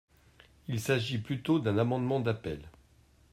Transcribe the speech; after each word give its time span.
Il 0.67 0.79
s’agit 0.79 1.19
plutôt 1.19 1.59
d’un 1.59 1.77
amendement 1.77 2.19
d’appel. 2.19 2.67